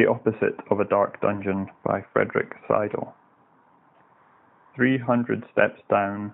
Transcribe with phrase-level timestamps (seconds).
[0.00, 3.14] The Opposite of a Dark Dungeon by Frederick Seidel.
[4.74, 6.32] Three hundred steps down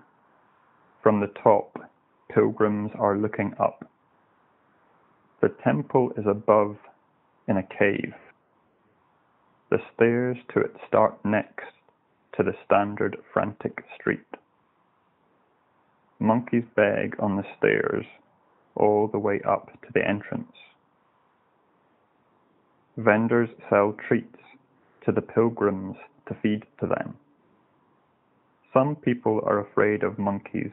[1.03, 1.77] from the top,
[2.33, 3.91] pilgrims are looking up.
[5.41, 6.77] The temple is above
[7.49, 8.13] in a cave.
[9.69, 11.73] The stairs to it start next
[12.37, 14.37] to the standard frantic street.
[16.19, 18.05] Monkeys beg on the stairs
[18.77, 20.55] all the way up to the entrance.
[22.97, 24.39] Vendors sell treats
[25.05, 25.95] to the pilgrims
[26.27, 27.15] to feed to them.
[28.73, 30.71] Some people are afraid of monkeys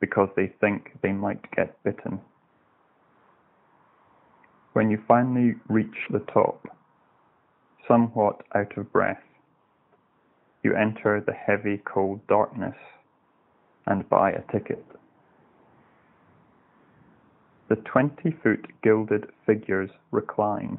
[0.00, 2.20] because they think they might get bitten.
[4.74, 6.68] When you finally reach the top,
[7.88, 9.22] somewhat out of breath,
[10.62, 12.76] you enter the heavy cold darkness
[13.86, 14.84] and buy a ticket.
[17.68, 20.78] The twenty foot gilded figures recline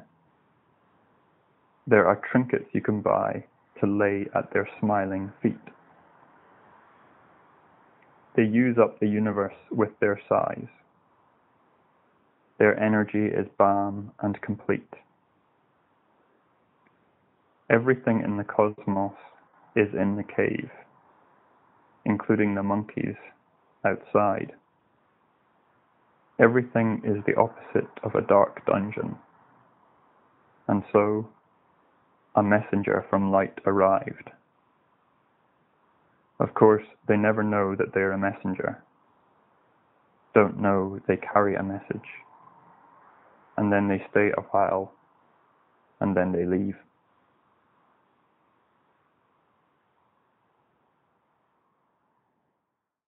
[1.86, 3.44] there are trinkets you can buy
[3.80, 5.56] to lay at their smiling feet.
[8.36, 10.68] They use up the universe with their size.
[12.58, 14.88] Their energy is balm and complete.
[17.68, 19.12] Everything in the cosmos
[19.74, 20.70] is in the cave,
[22.04, 23.16] including the monkeys
[23.84, 24.52] outside.
[26.38, 29.16] Everything is the opposite of a dark dungeon.
[30.68, 31.28] And so
[32.36, 34.30] a messenger from light arrived.
[36.40, 38.82] Of course, they never know that they're a messenger,
[40.34, 42.08] don't know they carry a message,
[43.56, 44.92] and then they stay a while,
[46.00, 46.76] and then they leave.